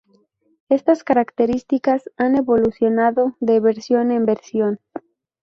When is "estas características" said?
0.67-2.09